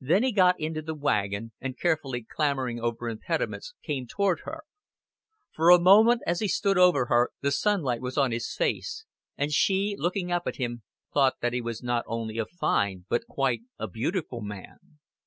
[0.00, 4.62] Then he got into the wagon, and carefully clambering over impediments came toward her.
[5.50, 9.04] For a moment as he stood over her the sunlight was on his face,
[9.36, 13.26] and she, looking up at him, thought that he was not only a fine but
[13.26, 14.78] quite a beautiful man.